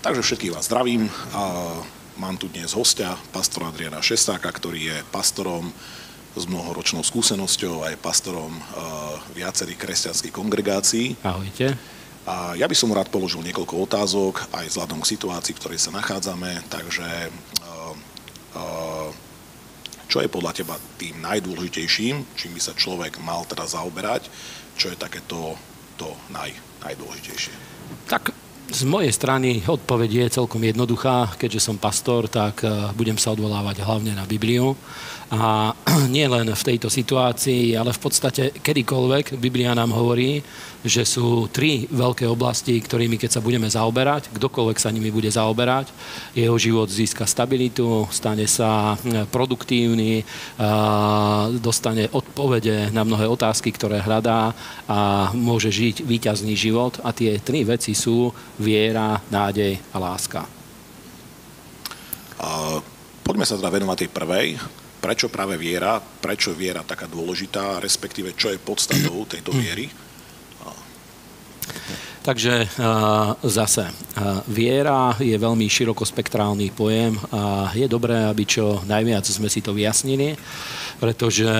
[0.00, 1.12] Takže všetkých vás zdravím.
[2.16, 5.68] Mám tu dnes hostia, pastora Adriana Šestáka, ktorý je pastorom
[6.32, 8.48] s mnohoročnou skúsenosťou a je pastorom
[9.36, 11.20] viacerých kresťanských kongregácií.
[11.20, 11.76] Ahojte.
[12.24, 15.92] A ja by som rád položil niekoľko otázok, aj vzhľadom k situácii, v ktorej sa
[15.92, 16.64] nachádzame.
[16.72, 17.28] Takže
[20.08, 24.32] čo je podľa teba tým najdôležitejším, čím by sa človek mal teda zaoberať,
[24.80, 25.60] čo je takéto
[26.00, 26.56] to naj,
[26.88, 27.52] najdôležitejšie?
[28.08, 28.29] Tak
[28.70, 31.34] z mojej strany odpoveď je celkom jednoduchá.
[31.34, 32.62] Keďže som pastor, tak
[32.94, 34.78] budem sa odvolávať hlavne na Bibliu.
[35.30, 35.70] A
[36.14, 40.42] nie len v tejto situácii, ale v podstate kedykoľvek Biblia nám hovorí,
[40.80, 45.92] že sú tri veľké oblasti, ktorými keď sa budeme zaoberať, kdokoľvek sa nimi bude zaoberať,
[46.32, 48.96] jeho život získa stabilitu, stane sa
[49.28, 50.24] produktívny,
[51.60, 54.56] dostane odpovede na mnohé otázky, ktoré hľadá
[54.88, 56.96] a môže žiť výťazný život.
[57.04, 60.44] A tie tri veci sú viera, nádej a láska.
[63.24, 64.48] Poďme sa teda venovať tej prvej,
[65.00, 69.88] prečo práve viera, prečo viera taká dôležitá, respektíve čo je podstatou tejto viery?
[72.30, 72.78] Takže
[73.42, 73.90] zase,
[74.46, 80.38] viera je veľmi širokospektrálny pojem a je dobré, aby čo najviac sme si to vyjasnili,
[81.02, 81.50] pretože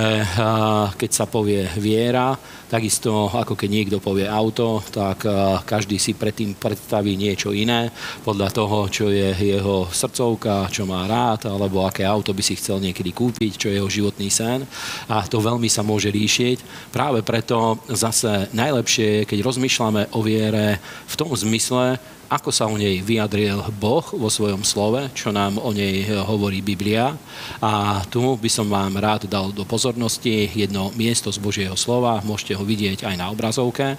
[0.94, 2.38] keď sa povie viera,
[2.70, 5.26] Takisto ako keď niekto povie auto, tak
[5.66, 7.90] každý si predtým predstaví niečo iné
[8.22, 12.78] podľa toho, čo je jeho srdcovka, čo má rád, alebo aké auto by si chcel
[12.78, 14.62] niekedy kúpiť, čo je jeho životný sen.
[15.10, 16.94] A to veľmi sa môže líšiť.
[16.94, 22.78] Práve preto zase najlepšie je, keď rozmýšľame o viere v tom zmysle, ako sa o
[22.78, 27.18] nej vyjadril Boh vo svojom slove, čo nám o nej hovorí Biblia.
[27.58, 32.54] A tu by som vám rád dal do pozornosti jedno miesto z Božieho slova, môžete
[32.54, 33.98] ho vidieť aj na obrazovke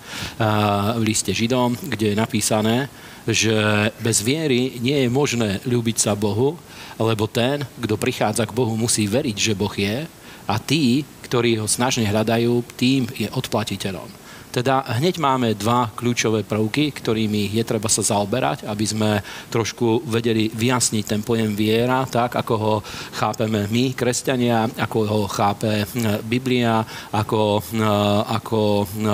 [0.96, 2.88] v liste Židom, kde je napísané,
[3.28, 6.56] že bez viery nie je možné ľúbiť sa Bohu,
[6.96, 10.08] lebo ten, kto prichádza k Bohu, musí veriť, že Boh je
[10.48, 14.21] a tí, ktorí ho snažne hľadajú, tým je odplatiteľom.
[14.52, 20.52] Teda hneď máme dva kľúčové prvky, ktorými je treba sa zaoberať, aby sme trošku vedeli
[20.52, 22.76] vyjasniť ten pojem viera, tak ako ho
[23.16, 26.84] chápeme my, kresťania, ako ho chápe hm, Biblia,
[27.16, 27.80] ako, hm,
[28.28, 29.08] ako hm,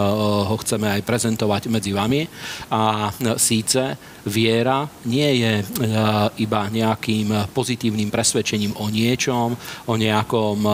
[0.50, 2.26] ho chceme aj prezentovať medzi vami.
[2.74, 5.66] A síce viera nie je e,
[6.44, 9.56] iba nejakým pozitívnym presvedčením o niečom,
[9.88, 10.72] o nejakom e,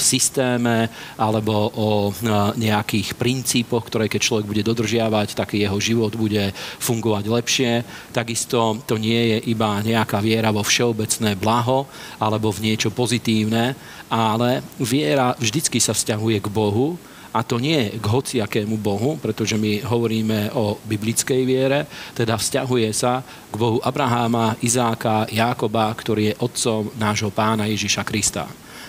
[0.00, 0.88] systéme
[1.20, 2.12] alebo o e,
[2.56, 7.72] nejakých princípoch, ktoré keď človek bude dodržiavať, tak jeho život bude fungovať lepšie.
[8.12, 11.88] Takisto to nie je iba nejaká viera vo všeobecné blaho
[12.20, 13.72] alebo v niečo pozitívne,
[14.12, 19.84] ale viera vždycky sa vzťahuje k Bohu, a to nie k hociakému Bohu, pretože my
[19.84, 21.84] hovoríme o biblickej viere,
[22.16, 28.48] teda vzťahuje sa k Bohu Abraháma, Izáka, Jákoba, ktorý je otcom nášho pána Ježiša Krista.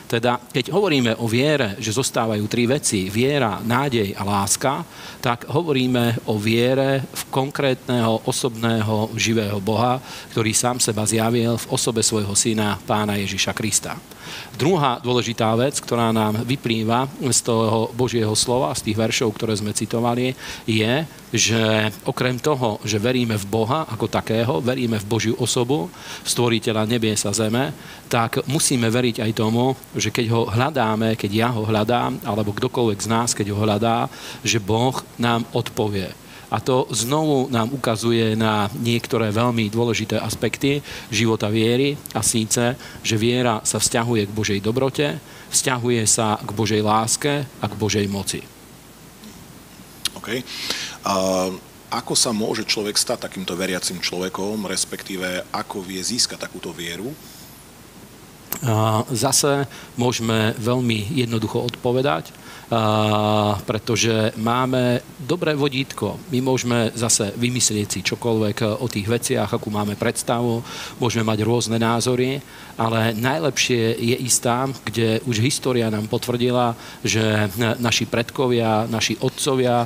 [0.10, 4.82] Teda, keď hovoríme o viere, že zostávajú tri veci, viera, nádej a láska,
[5.22, 10.02] tak hovoríme o viere v konkrétneho, osobného, živého Boha,
[10.34, 14.02] ktorý sám seba zjavil v osobe svojho syna, pána Ježiša Krista.
[14.60, 19.76] Druhá dôležitá vec, ktorá nám vyplýva z toho Božieho slova, z tých veršov, ktoré sme
[19.76, 20.36] citovali,
[20.68, 20.94] je,
[21.30, 25.88] že okrem toho, že veríme v Boha ako takého, veríme v Božiu osobu,
[26.26, 27.72] stvoriteľa nebies a zeme,
[28.10, 33.00] tak musíme veriť aj tomu, že keď ho hľadáme, keď ja ho hľadám, alebo kdokoľvek
[33.00, 34.10] z nás, keď ho hľadá,
[34.42, 40.82] že Boh nám odpovie a to znovu nám ukazuje na niektoré veľmi dôležité aspekty
[41.14, 42.74] života viery a síce,
[43.06, 45.22] že viera sa vzťahuje k Božej dobrote,
[45.54, 48.42] vzťahuje sa k Božej láske a k Božej moci.
[50.18, 50.28] OK.
[51.06, 51.54] Uh,
[51.90, 57.10] ako sa môže človek stať takýmto veriacim človekom, respektíve ako vie získať takúto vieru?
[59.14, 62.34] Zase môžeme veľmi jednoducho odpovedať
[63.66, 66.22] pretože máme dobré vodítko.
[66.30, 70.62] My môžeme zase vymyslieť si čokoľvek o tých veciach, akú máme predstavu,
[71.02, 72.38] môžeme mať rôzne názory,
[72.80, 77.52] ale najlepšie je ísť tam, kde už história nám potvrdila, že
[77.82, 79.84] naši predkovia, naši otcovia,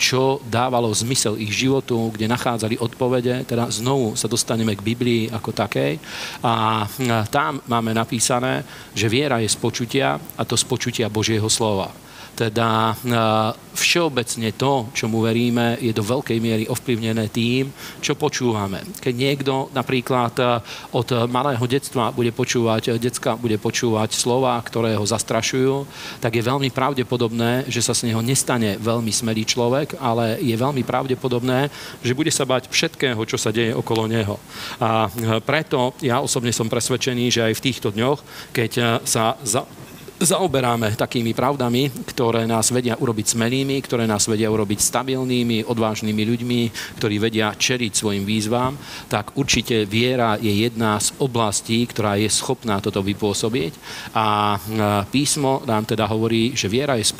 [0.00, 5.52] čo dávalo zmysel ich životu, kde nachádzali odpovede, teda znovu sa dostaneme k Biblii ako
[5.52, 6.00] takej
[6.40, 6.86] a
[7.28, 8.64] tam máme napísané,
[8.96, 9.58] že viera je z
[10.16, 11.59] a to z počutia Božieho slova.
[12.30, 12.96] Teda
[13.76, 17.68] všeobecne to, čomu veríme, je do veľkej miery ovplyvnené tým,
[18.00, 18.80] čo počúvame.
[18.96, 20.64] Keď niekto napríklad
[20.96, 25.84] od malého detstva bude počúvať, decka bude počúvať slova, ktoré ho zastrašujú,
[26.24, 30.80] tak je veľmi pravdepodobné, že sa z neho nestane veľmi smelý človek, ale je veľmi
[30.80, 31.68] pravdepodobné,
[32.00, 34.40] že bude sa bať všetkého, čo sa deje okolo neho.
[34.80, 35.12] A
[35.44, 38.24] preto ja osobne som presvedčený, že aj v týchto dňoch,
[38.56, 39.68] keď sa za,
[40.20, 46.60] zaoberáme takými pravdami, ktoré nás vedia urobiť smelými, ktoré nás vedia urobiť stabilnými, odvážnymi ľuďmi,
[47.00, 48.76] ktorí vedia čeriť svojim výzvam,
[49.08, 53.72] tak určite viera je jedna z oblastí, ktorá je schopná toto vypôsobiť.
[54.12, 54.56] A
[55.08, 57.16] písmo nám teda hovorí, že viera je z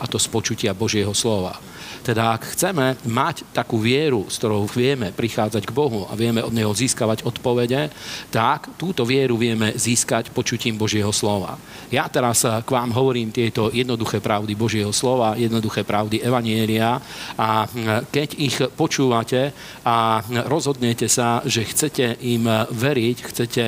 [0.00, 0.26] a to z
[0.72, 1.69] Božieho slova.
[2.00, 6.54] Teda ak chceme mať takú vieru, s ktorou vieme prichádzať k Bohu a vieme od
[6.54, 7.90] Neho získavať odpovede,
[8.32, 11.60] tak túto vieru vieme získať počutím Božieho slova.
[11.90, 17.02] Ja teraz k vám hovorím tieto jednoduché pravdy Božieho slova, jednoduché pravdy Evanielia
[17.34, 17.66] a
[18.08, 23.64] keď ich počúvate a rozhodnete sa, že chcete im veriť, chcete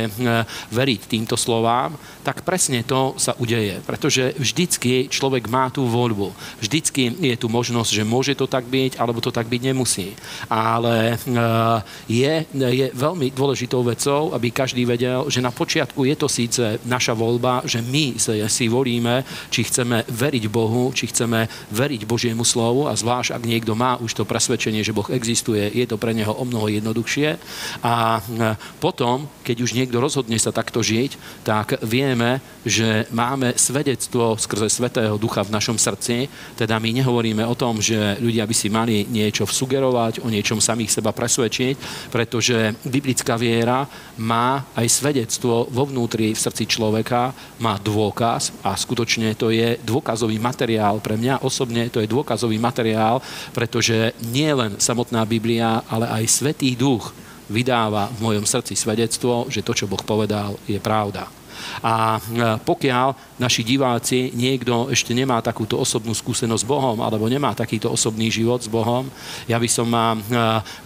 [0.71, 3.83] veriť týmto slovám, tak presne to sa udeje.
[3.83, 6.31] Pretože vždycky človek má tú voľbu.
[6.63, 10.13] Vždycky je tu možnosť, že môže to tak byť, alebo to tak byť nemusí.
[10.53, 11.79] Ale eh,
[12.13, 17.17] je, je veľmi dôležitou vecou, aby každý vedel, že na počiatku je to síce naša
[17.17, 22.93] voľba, že my si volíme, či chceme veriť Bohu, či chceme veriť Božiemu slovu a
[22.93, 26.45] zvlášť, ak niekto má už to presvedčenie, že Boh existuje, je to pre neho o
[26.45, 27.41] mnoho jednoduchšie.
[27.81, 33.55] A eh, potom, keď už niekto rozhodne sa takto žiť, tak vie vieme, že máme
[33.55, 36.27] svedectvo skrze Svetého Ducha v našom srdci,
[36.59, 41.01] teda my nehovoríme o tom, že ľudia by si mali niečo sugerovať, o niečom samých
[41.01, 43.85] seba presvedčiť, pretože biblická viera
[44.21, 50.37] má aj svedectvo vo vnútri v srdci človeka, má dôkaz a skutočne to je dôkazový
[50.39, 53.19] materiál pre mňa osobne, to je dôkazový materiál,
[53.53, 57.13] pretože nie len samotná Biblia, ale aj Svetý Duch
[57.53, 61.42] vydáva v mojom srdci svedectvo, že to, čo Boh povedal, je pravda.
[61.83, 62.21] A e,
[62.63, 68.31] pokiaľ naši diváci, niekto ešte nemá takúto osobnú skúsenosť s Bohom alebo nemá takýto osobný
[68.31, 69.09] život s Bohom,
[69.51, 70.25] ja by som vám e,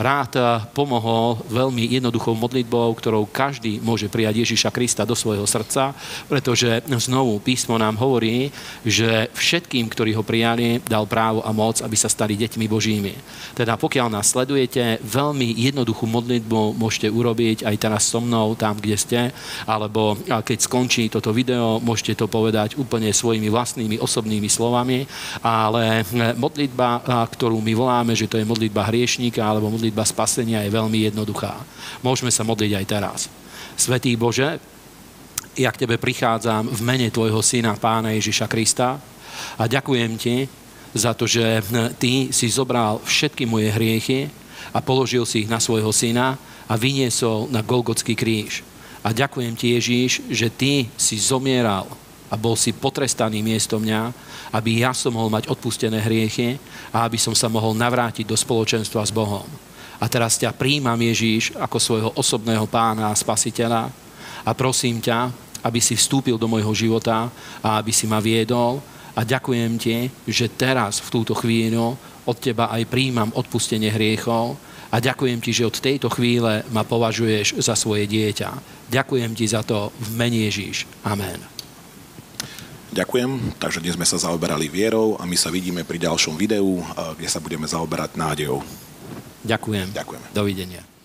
[0.00, 0.42] rád e,
[0.72, 5.92] pomohol veľmi jednoduchou modlitbou, ktorou každý môže prijať Ježiša Krista do svojho srdca,
[6.30, 8.48] pretože znovu písmo nám hovorí,
[8.82, 13.14] že všetkým, ktorí ho prijali, dal právo a moc, aby sa stali deťmi Božími.
[13.52, 18.96] Teda pokiaľ nás sledujete, veľmi jednoduchú modlitbu môžete urobiť aj teraz so mnou, tam, kde
[18.96, 19.20] ste,
[19.68, 25.04] alebo keď skončí toto video, môžete to povedať úplne svojimi vlastnými osobnými slovami,
[25.44, 26.06] ale
[26.36, 31.58] modlitba, ktorú my voláme, že to je modlitba hriešníka alebo modlitba spasenia, je veľmi jednoduchá.
[32.04, 33.20] Môžeme sa modliť aj teraz.
[33.76, 34.56] Svetý Bože,
[35.56, 39.00] ja k Tebe prichádzam v mene Tvojho Syna, Pána Ježiša Krista
[39.56, 40.36] a ďakujem Ti
[40.92, 41.64] za to, že
[41.96, 44.28] Ty si zobral všetky moje hriechy
[44.76, 46.36] a položil si ich na svojho Syna
[46.68, 48.60] a vyniesol na Golgotský kríž.
[49.06, 51.86] A ďakujem ti, Ježíš, že ty si zomieral
[52.26, 54.10] a bol si potrestaný miesto mňa,
[54.50, 56.58] aby ja som mohol mať odpustené hriechy
[56.90, 59.46] a aby som sa mohol navrátiť do spoločenstva s Bohom.
[60.02, 63.94] A teraz ťa príjmam, Ježíš, ako svojho osobného pána a spasiteľa
[64.42, 65.30] a prosím ťa,
[65.62, 67.30] aby si vstúpil do môjho života
[67.62, 68.82] a aby si ma viedol
[69.14, 71.94] a ďakujem ti, že teraz v túto chvíľu
[72.26, 74.58] od teba aj príjmam odpustenie hriechov
[74.90, 78.50] a ďakujem ti, že od tejto chvíle ma považuješ za svoje dieťa.
[78.90, 80.86] Ďakujem ti za to v mene Ježíš.
[81.02, 81.42] Amen.
[82.96, 86.80] Ďakujem, takže dnes sme sa zaoberali vierou a my sa vidíme pri ďalšom videu,
[87.18, 88.64] kde sa budeme zaoberať nádejou.
[89.44, 89.92] Ďakujem.
[89.92, 90.22] Ďakujem.
[90.32, 90.95] Dovidenia.